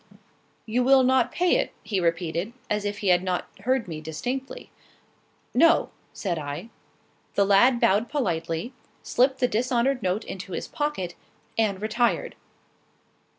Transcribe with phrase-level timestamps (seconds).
[0.65, 4.71] "You will not pay it?" he repeated, as if he had not heard me distinctly.
[5.53, 6.71] "No," said I.
[7.35, 11.13] The lad bowed politely, slipped the dishonoured note into his pocket,
[11.55, 12.35] and retired.